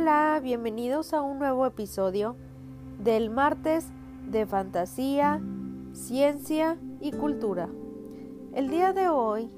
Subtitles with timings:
[0.00, 2.34] Hola, bienvenidos a un nuevo episodio
[3.00, 3.92] del martes
[4.30, 5.42] de fantasía,
[5.92, 7.68] ciencia y cultura.
[8.54, 9.50] El día de hoy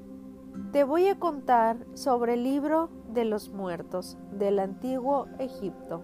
[0.73, 6.03] te voy a contar sobre el libro de los muertos del antiguo Egipto.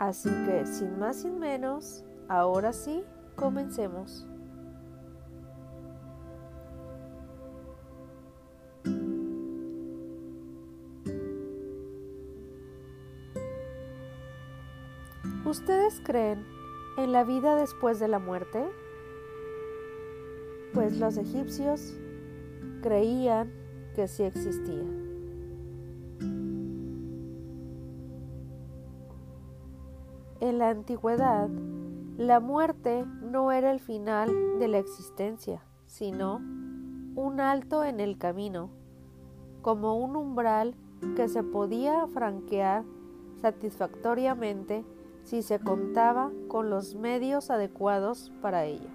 [0.00, 3.04] Así que sin más sin menos, ahora sí,
[3.36, 4.26] comencemos.
[15.52, 16.46] ¿Ustedes creen
[16.96, 18.64] en la vida después de la muerte?
[20.72, 21.92] Pues los egipcios
[22.80, 23.52] creían
[23.94, 24.82] que sí existía.
[30.40, 31.50] En la antigüedad,
[32.16, 36.36] la muerte no era el final de la existencia, sino
[37.14, 38.70] un alto en el camino,
[39.60, 40.74] como un umbral
[41.14, 42.84] que se podía franquear
[43.42, 44.82] satisfactoriamente
[45.24, 48.88] si se contaba con los medios adecuados para ello.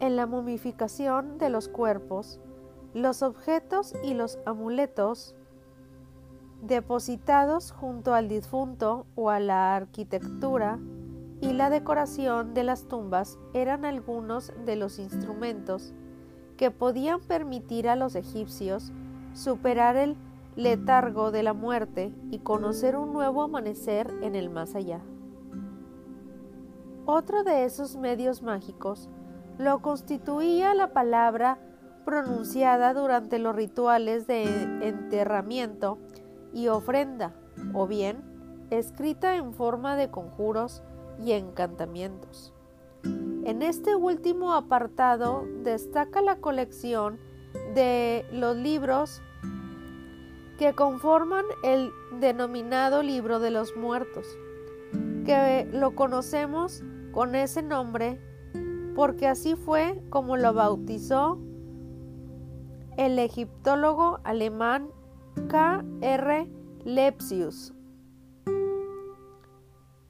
[0.00, 2.40] En la momificación de los cuerpos,
[2.94, 5.34] los objetos y los amuletos
[6.62, 10.78] depositados junto al difunto o a la arquitectura
[11.40, 15.94] y la decoración de las tumbas eran algunos de los instrumentos
[16.58, 18.92] que podían permitir a los egipcios
[19.32, 20.16] superar el
[20.56, 25.00] letargo de la muerte y conocer un nuevo amanecer en el más allá.
[27.06, 29.08] Otro de esos medios mágicos
[29.56, 31.58] lo constituía la palabra
[32.04, 34.42] pronunciada durante los rituales de
[34.86, 35.98] enterramiento
[36.52, 37.34] y ofrenda,
[37.72, 38.22] o bien
[38.70, 40.82] escrita en forma de conjuros
[41.24, 42.52] y encantamientos.
[43.02, 47.18] En este último apartado destaca la colección
[47.74, 49.22] de los libros
[50.58, 54.26] que conforman el denominado libro de los muertos,
[55.24, 56.82] que lo conocemos
[57.12, 58.20] con ese nombre
[58.98, 61.38] porque así fue como lo bautizó
[62.96, 64.88] el egiptólogo alemán
[65.48, 65.84] K.
[66.00, 66.48] R.
[66.84, 67.72] Lepsius.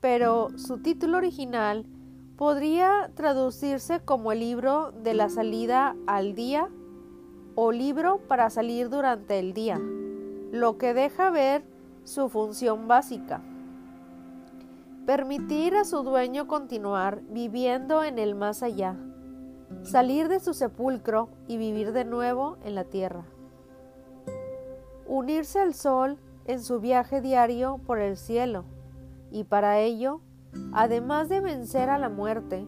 [0.00, 1.84] Pero su título original
[2.38, 6.68] podría traducirse como el libro de la salida al día
[7.56, 9.80] o libro para salir durante el día,
[10.52, 11.64] lo que deja ver
[12.04, 13.42] su función básica.
[15.04, 18.94] Permitir a su dueño continuar viviendo en el más allá,
[19.82, 23.24] salir de su sepulcro y vivir de nuevo en la tierra.
[25.08, 28.64] Unirse al sol en su viaje diario por el cielo
[29.32, 30.20] y para ello
[30.72, 32.66] Además de vencer a la muerte,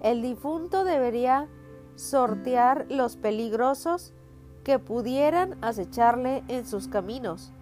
[0.00, 1.48] el difunto debería
[1.94, 4.14] sortear los peligrosos
[4.64, 7.52] que pudieran acecharle en sus caminos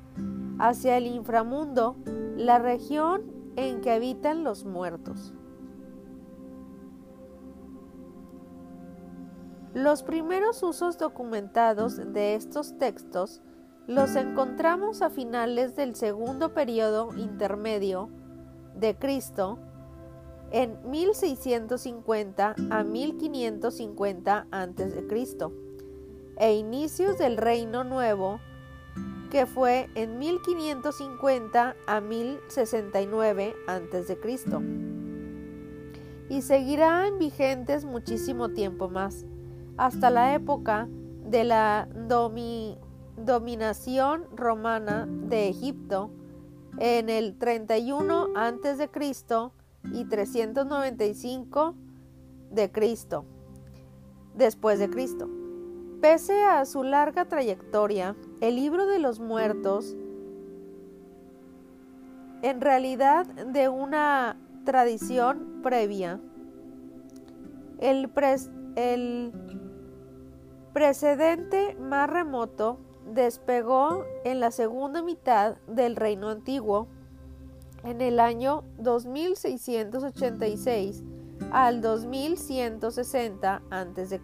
[0.58, 1.96] hacia el inframundo,
[2.36, 3.22] la región
[3.56, 5.32] en que habitan los muertos.
[9.74, 13.42] Los primeros usos documentados de estos textos
[13.86, 18.10] los encontramos a finales del segundo periodo intermedio
[18.78, 19.58] de Cristo
[20.50, 25.06] en 1650 a 1550 a.C.
[26.38, 28.40] e inicios del Reino Nuevo
[29.30, 34.18] que fue en 1550 a 1069 a.C.
[36.30, 39.26] y seguirán vigentes muchísimo tiempo más,
[39.76, 40.88] hasta la época
[41.24, 41.88] de la
[43.16, 46.10] dominación romana de Egipto
[46.78, 48.90] en el 31 a.C.
[49.92, 51.74] y 395
[52.50, 53.24] de Cristo,
[54.34, 55.28] después de Cristo.
[56.00, 59.96] Pese a su larga trayectoria, el libro de los muertos,
[62.42, 66.20] en realidad de una tradición previa,
[67.80, 68.08] el
[70.72, 72.78] precedente más remoto
[73.12, 76.88] despegó en la segunda mitad del Reino Antiguo
[77.84, 81.02] en el año 2686
[81.50, 84.20] al 2160 a.C.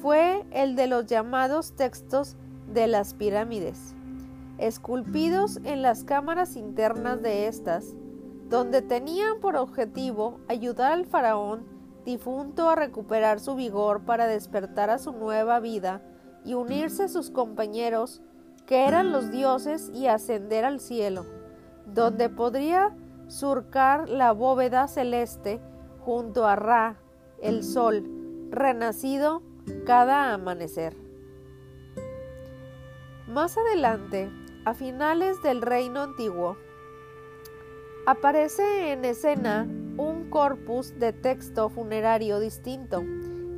[0.00, 2.36] Fue el de los llamados textos
[2.72, 3.94] de las pirámides,
[4.58, 7.94] esculpidos en las cámaras internas de estas,
[8.48, 11.64] donde tenían por objetivo ayudar al faraón
[12.04, 16.02] difunto a recuperar su vigor para despertar a su nueva vida
[16.44, 18.22] y unirse sus compañeros,
[18.66, 21.24] que eran los dioses, y ascender al cielo,
[21.86, 22.94] donde podría
[23.28, 25.60] surcar la bóveda celeste
[26.00, 26.96] junto a Ra,
[27.40, 28.04] el sol,
[28.50, 29.42] renacido
[29.86, 30.96] cada amanecer.
[33.26, 34.30] Más adelante,
[34.64, 36.56] a finales del reino antiguo,
[38.06, 39.66] aparece en escena
[39.96, 43.02] un corpus de texto funerario distinto,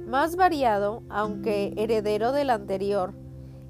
[0.06, 3.14] más variado, aunque heredero del anterior,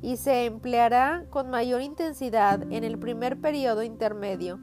[0.03, 4.61] y se empleará con mayor intensidad en el primer periodo intermedio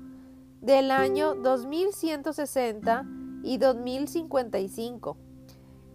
[0.62, 3.06] del año 2160
[3.44, 5.18] y 2055.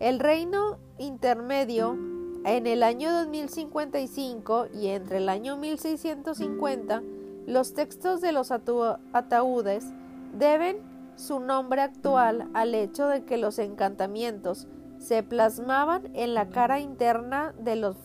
[0.00, 1.96] El reino intermedio
[2.44, 7.02] en el año 2055 y entre el año 1650,
[7.46, 9.86] los textos de los ataúdes
[10.34, 10.76] deben
[11.16, 17.54] su nombre actual al hecho de que los encantamientos se plasmaban en la cara interna
[17.58, 17.96] de los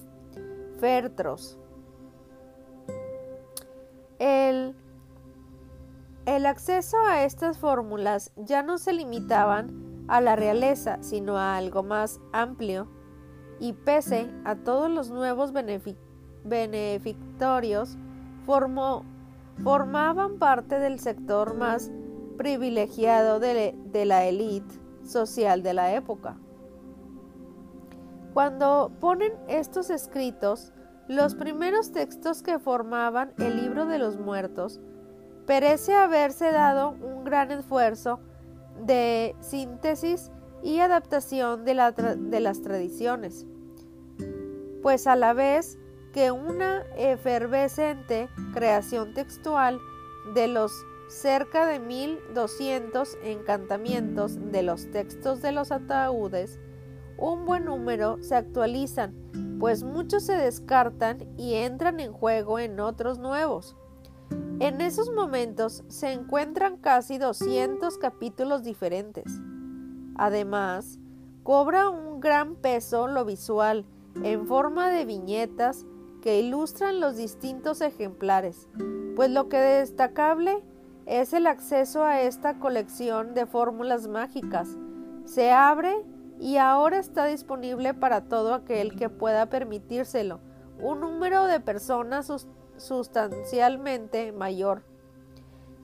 [0.79, 1.57] fértros.
[4.19, 4.75] El,
[6.25, 11.83] el acceso a estas fórmulas ya no se limitaban a la realeza, sino a algo
[11.83, 12.87] más amplio,
[13.59, 15.53] y pese a todos los nuevos
[16.43, 17.97] beneficiarios,
[19.63, 21.91] formaban parte del sector más
[22.37, 24.75] privilegiado de, de la élite
[25.05, 26.37] social de la época.
[28.33, 30.73] Cuando ponen estos escritos,
[31.07, 34.79] los primeros textos que formaban el libro de los muertos,
[35.45, 38.19] parece haberse dado un gran esfuerzo
[38.85, 40.31] de síntesis
[40.63, 41.75] y adaptación de,
[42.17, 43.45] de, las tradiciones,
[44.81, 45.77] pues a la vez
[46.13, 49.79] que una efervescente creación textual
[50.33, 50.71] de los
[51.07, 56.59] cerca de 1200 encantamientos de los textos de los ataúdes,
[57.23, 59.15] un buen número se actualizan,
[59.57, 63.77] pues muchos se descartan y entran en juego en otros nuevos.
[64.59, 69.23] En esos momentos se encuentran casi 200 capítulos diferentes.
[70.15, 70.99] Además,
[71.43, 73.85] cobra un gran peso lo visual
[74.21, 75.85] en forma de viñetas
[76.21, 78.67] que ilustran los distintos ejemplares,
[79.15, 80.61] pues lo que destacable
[81.05, 84.77] es el acceso a esta colección de fórmulas mágicas.
[85.23, 86.03] Se abre
[86.39, 90.39] y ahora está disponible para todo aquel que pueda permitírselo,
[90.79, 92.31] un número de personas
[92.77, 94.83] sustancialmente mayor.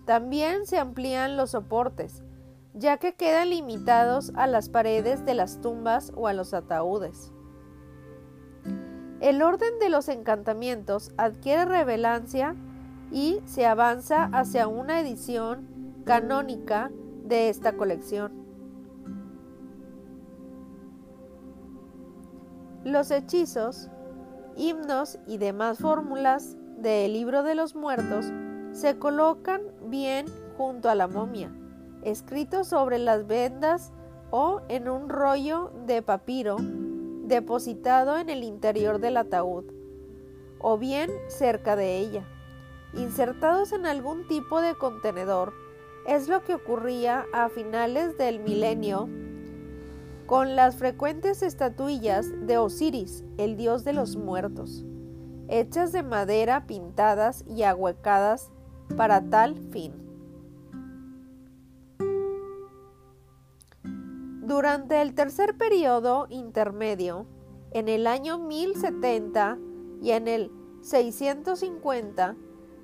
[0.05, 2.23] También se amplían los soportes,
[2.73, 7.31] ya que quedan limitados a las paredes de las tumbas o a los ataúdes.
[9.19, 12.55] El orden de los encantamientos adquiere relevancia
[13.11, 16.89] y se avanza hacia una edición canónica
[17.23, 18.48] de esta colección.
[22.83, 23.89] Los hechizos,
[24.55, 28.31] himnos y demás fórmulas del libro de los muertos
[28.71, 30.25] se colocan bien
[30.57, 31.51] junto a la momia,
[32.03, 33.91] escritos sobre las vendas
[34.31, 36.57] o en un rollo de papiro
[37.25, 39.65] depositado en el interior del ataúd,
[40.59, 42.25] o bien cerca de ella
[42.93, 45.53] insertados en algún tipo de contenedor.
[46.07, 49.07] Es lo que ocurría a finales del milenio
[50.29, 54.85] con las frecuentes estatuillas de Osiris, el dios de los muertos,
[55.47, 58.51] hechas de madera pintadas y ahuecadas
[58.95, 59.91] para tal fin.
[64.43, 67.25] Durante el tercer periodo intermedio,
[67.71, 69.57] en el año 1070
[70.03, 72.35] y en el 650,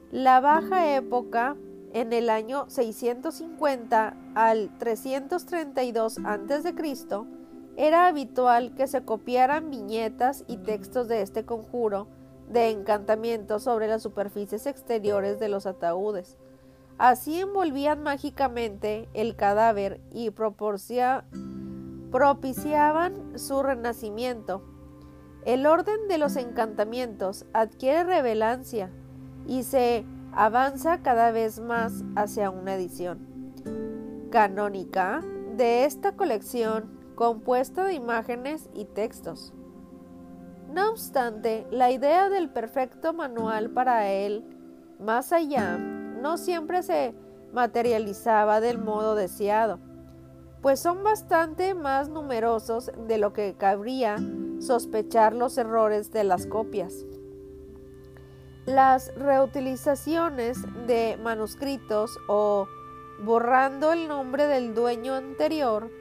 [0.10, 1.56] la baja época
[1.96, 6.76] en el año 650 al 332 a.C.
[7.78, 12.10] era habitual que se copiaran viñetas y textos de este conjuro
[12.50, 16.36] de encantamiento sobre las superficies exteriores de los ataúdes.
[16.98, 21.24] Así envolvían mágicamente el cadáver y propiciaban
[23.40, 24.66] su renacimiento.
[25.46, 28.92] El orden de los encantamientos adquiere revelancia
[29.48, 30.04] y se
[30.36, 33.36] avanza cada vez más hacia una edición
[34.32, 35.22] canónica
[35.56, 39.54] de esta colección compuesta de imágenes y textos.
[40.70, 44.44] No obstante, la idea del perfecto manual para él,
[45.00, 47.16] más allá, no siempre se
[47.54, 49.80] materializaba del modo deseado,
[50.62, 54.18] pues son bastante más numerosos de lo que cabría
[54.60, 57.06] sospechar los errores de las copias.
[58.66, 60.58] Las reutilizaciones
[60.88, 62.68] de manuscritos o
[63.24, 65.92] borrando el nombre del dueño anterior,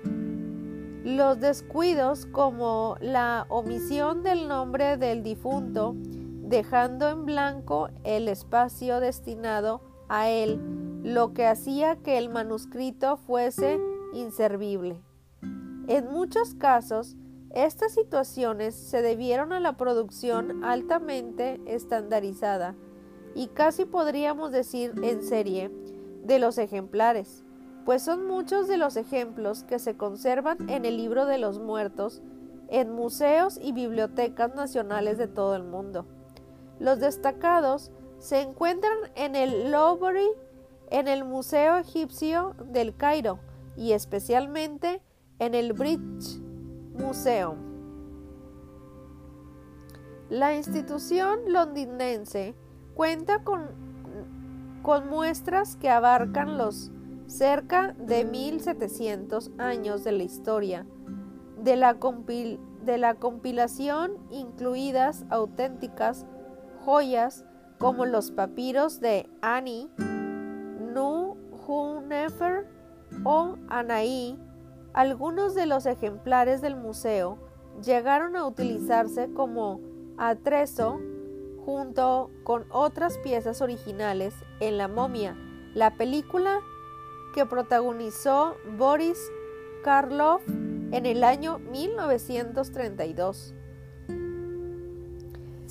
[1.04, 9.82] los descuidos como la omisión del nombre del difunto, dejando en blanco el espacio destinado
[10.08, 10.58] a él,
[11.02, 13.78] lo que hacía que el manuscrito fuese
[14.14, 15.02] inservible.
[15.86, 17.14] En muchos casos,
[17.54, 22.74] Estas situaciones se debieron a la producción altamente estandarizada
[23.32, 25.70] y casi podríamos decir en serie
[26.24, 27.44] de los ejemplares,
[27.84, 32.22] pues son muchos de los ejemplos que se conservan en el libro de los muertos
[32.70, 36.06] en museos y bibliotecas nacionales de todo el mundo.
[36.80, 40.26] Los destacados se encuentran en el Louvre,
[40.90, 43.38] en el Museo Egipcio del Cairo
[43.76, 45.02] y especialmente
[45.38, 46.43] en el British
[46.94, 47.56] Museum.
[50.30, 52.54] La institución londinense
[52.94, 53.68] cuenta con,
[54.82, 56.90] con muestras que abarcan los
[57.26, 60.86] cerca de 1700 años de la historia
[61.64, 61.96] de la,
[62.84, 66.26] de la compilación, incluidas auténticas
[66.84, 67.44] joyas
[67.78, 71.36] como los papiros de Ani, Nu
[71.66, 72.68] Hunefer
[73.24, 74.38] o Anaí,
[74.94, 77.36] algunos de los ejemplares del museo
[77.84, 79.80] llegaron a utilizarse como
[80.16, 81.00] atrezo
[81.64, 85.36] junto con otras piezas originales en La momia,
[85.74, 86.60] la película
[87.34, 89.18] que protagonizó Boris
[89.82, 93.52] Karloff en el año 1932.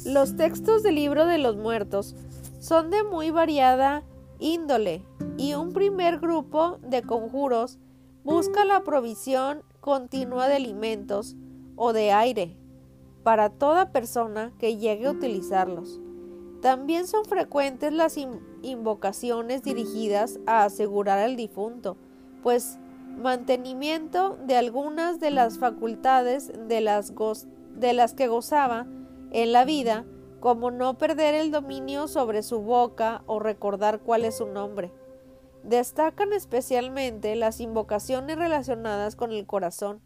[0.06, 2.13] Los textos del libro de los muertos
[2.60, 4.03] son de muy variada
[4.39, 5.06] índole
[5.38, 7.80] y un primer grupo de conjuros
[8.24, 11.36] busca la provisión continua de alimentos
[11.75, 12.58] o de aire
[13.24, 16.00] para toda persona que llegue a utilizarlos.
[16.62, 18.18] También son frecuentes las
[18.62, 21.98] invocaciones dirigidas a asegurar al difunto,
[22.42, 22.80] pues
[23.18, 27.12] mantenimiento de algunas de las facultades de las,
[28.13, 28.88] que gozaba
[29.32, 30.06] en la vida,
[30.39, 34.92] como no perder el dominio sobre su boca o recordar cuál es su nombre.
[35.63, 40.01] Destacan especialmente las invocaciones relacionadas con el corazón,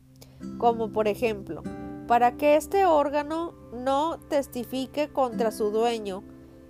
[0.60, 1.64] como por ejemplo,
[2.08, 6.24] para que este órgano no testifique contra su dueño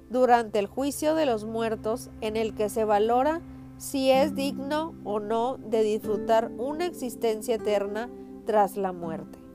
[0.09, 3.41] durante el juicio de los muertos en el que se valora
[3.77, 8.09] si es digno o no de disfrutar una existencia eterna
[8.45, 9.46] tras la muerte.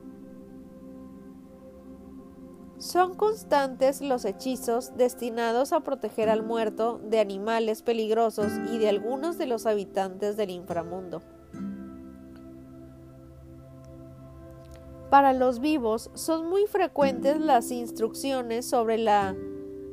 [2.83, 9.37] Son constantes los hechizos destinados a proteger al muerto de animales peligrosos y de algunos
[9.37, 11.21] de los habitantes del inframundo.
[15.09, 19.33] Para los vivos son muy frecuentes las instrucciones sobre la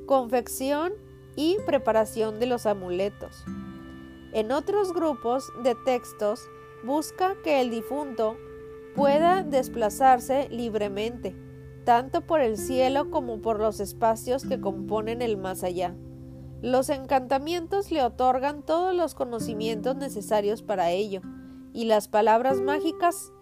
[0.06, 0.92] confección
[1.36, 3.44] y preparación de los amuletos.
[4.32, 6.40] En otros grupos de textos
[6.82, 8.36] busca que el difunto
[8.96, 11.49] pueda desplazarse libremente
[11.84, 15.94] tanto por el cielo como por los espacios que componen el más allá.
[16.62, 21.22] Los encantamientos le otorgan todos los conocimientos necesarios para ello,
[21.72, 23.32] y las palabras mágicas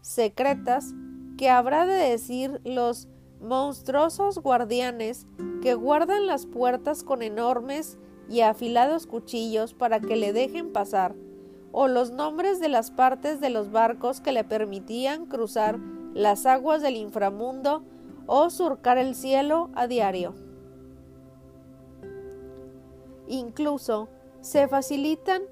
[0.00, 0.92] secretas
[1.38, 3.08] que habrá de decir los
[3.40, 5.26] monstruosos guardianes
[5.62, 7.98] que guardan las puertas con enormes
[8.28, 11.14] y afilados cuchillos para que le dejen pasar,
[11.72, 15.78] o los nombres de las partes de los barcos que le permitían cruzar
[16.14, 17.82] las aguas del inframundo
[18.26, 20.34] o surcar el cielo a diario.
[23.26, 24.08] Incluso
[24.40, 25.42] se facilitan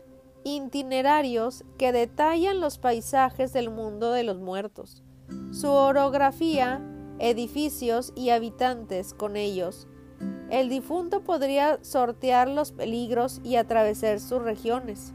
[0.45, 5.03] itinerarios que detallan los paisajes del mundo de los muertos,
[5.51, 6.81] su orografía,
[7.19, 9.89] edificios y habitantes con ellos.
[10.51, 15.13] El difunto podría sortear los peligros y atravesar sus regiones.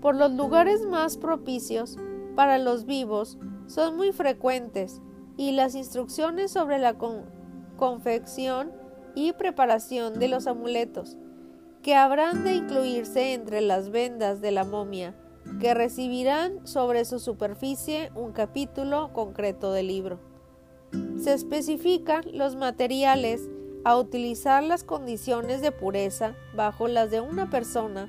[0.00, 1.96] Por los lugares más propicios
[2.34, 5.00] para los vivos son muy frecuentes
[5.36, 6.96] y las instrucciones sobre la
[7.76, 8.72] confección
[9.14, 11.16] y preparación de los amuletos,
[11.82, 15.14] que habrán de incluirse entre las vendas de la momia,
[15.60, 20.20] que recibirán sobre su superficie un capítulo concreto del libro.
[21.18, 23.48] Se especifican los materiales
[23.84, 28.08] a utilizar las condiciones de pureza bajo las de una persona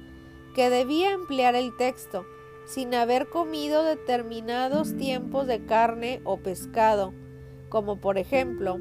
[0.54, 2.26] que debía emplear el texto
[2.66, 7.14] sin haber comido determinados tiempos de carne o pescado,
[7.70, 8.80] como por ejemplo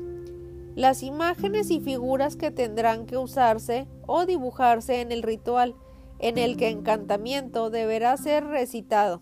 [0.74, 5.74] las imágenes y figuras que tendrán que usarse o dibujarse en el ritual
[6.18, 9.20] en el que encantamiento deberá ser recitado.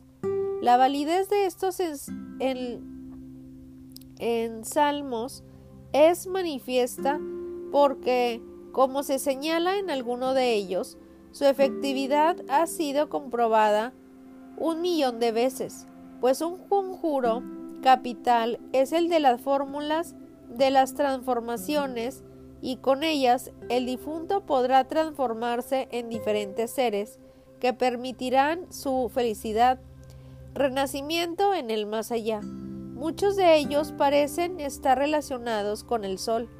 [0.60, 2.84] La validez de estos en,
[4.64, 5.42] salmos
[5.92, 7.18] es manifiesta
[7.72, 10.98] porque, como se señala en alguno de ellos,
[11.32, 13.94] su efectividad ha sido comprobada
[14.60, 15.86] un millón de veces,
[16.20, 17.42] pues un conjuro
[17.82, 20.14] capital es el de las fórmulas
[20.48, 22.22] de las transformaciones
[22.60, 27.18] y con ellas el difunto podrá transformarse en diferentes seres
[27.58, 29.80] que permitirán su felicidad,
[30.54, 32.40] renacimiento en el más allá.
[32.42, 36.50] Muchos de ellos parecen estar relacionados con el sol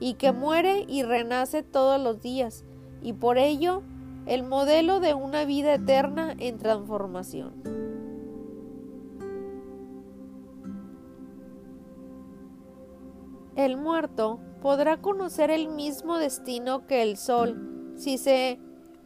[0.00, 2.64] y que muere y renace todos los días,
[3.02, 3.82] y por ello
[4.26, 7.62] el modelo de una vida eterna en transformación.
[13.56, 18.58] El muerto podrá conocer el mismo destino que el sol si se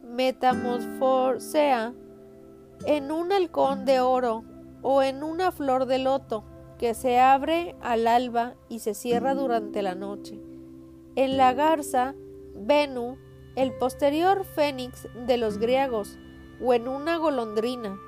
[0.03, 1.93] metamorfosea
[2.85, 4.43] en un halcón de oro
[4.81, 6.45] o en una flor de loto
[6.77, 10.39] que se abre al alba y se cierra durante la noche.
[11.15, 12.13] En la garza,
[12.55, 13.17] Venu,
[13.57, 16.19] el posterior fénix de los griegos,
[16.63, 17.99] o en una golondrina,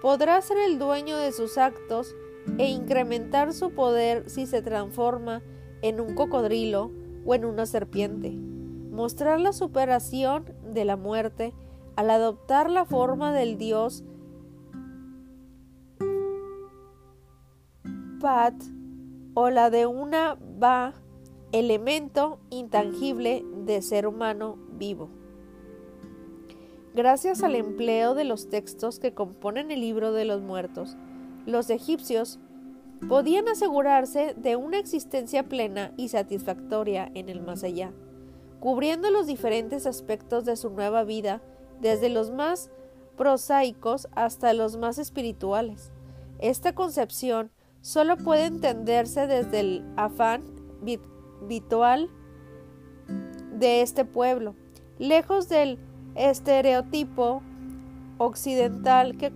[0.00, 2.16] podrá ser el dueño de sus actos
[2.56, 5.42] e incrementar su poder si se transforma
[5.82, 6.90] en un cocodrilo
[7.26, 8.30] o en una serpiente.
[8.30, 11.52] Mostrar la superación de la muerte
[11.96, 14.04] al adoptar la forma del dios
[18.20, 18.54] Pat
[19.34, 20.94] o la de una Ba,
[21.52, 25.08] elemento intangible de ser humano vivo.
[26.94, 30.96] Gracias al empleo de los textos que componen el libro de los muertos,
[31.44, 32.38] los egipcios
[33.08, 37.92] podían asegurarse de una existencia plena y satisfactoria en el más allá,
[38.60, 41.42] cubriendo los diferentes aspectos de su nueva vida,
[41.80, 42.70] desde los más
[43.16, 45.92] prosaicos hasta los más espirituales.
[46.38, 47.50] Esta concepción
[47.80, 50.42] solo puede entenderse desde el afán
[51.42, 52.10] habitual
[53.52, 54.54] de este pueblo,
[54.98, 55.78] lejos del
[56.14, 57.42] estereotipo
[58.18, 59.32] occidental que,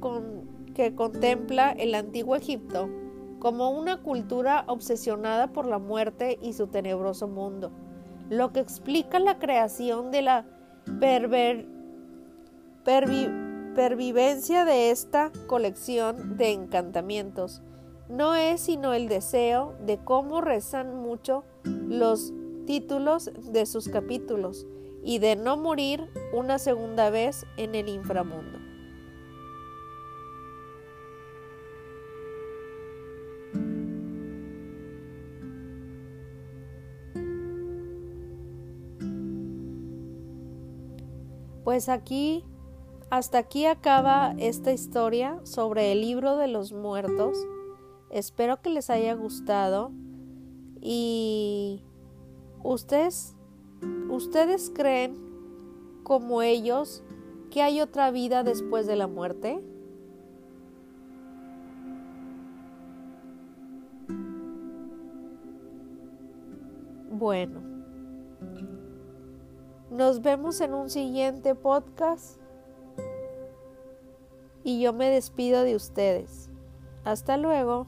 [0.94, 2.88] contempla el antiguo Egipto
[3.40, 7.70] como una cultura obsesionada por la muerte y su tenebroso mundo,
[8.30, 10.44] lo que explica la creación de la
[13.74, 17.62] pervivencia de esta colección de encantamientos.
[18.08, 22.32] No es sino el deseo de cómo rezan mucho los
[22.66, 24.66] títulos de sus capítulos
[25.08, 28.58] y de no morir una segunda vez en el inframundo.
[41.64, 42.44] Pues aquí,
[43.08, 47.38] hasta aquí acaba esta historia sobre el libro de los muertos.
[48.10, 49.90] Espero que les haya gustado
[50.82, 51.82] y
[52.62, 53.37] ustedes,
[54.08, 55.16] ustedes creen
[56.02, 57.02] como ellos
[57.50, 59.62] que hay otra vida después de la muerte.
[67.10, 67.60] Bueno.
[69.90, 72.38] Nos vemos en un siguiente podcast
[74.62, 76.50] y yo me despido de ustedes.
[77.04, 77.86] Hasta luego.